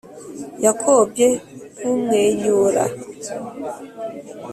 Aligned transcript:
yakobye 0.65 1.27
ntumwenyura 1.79 2.83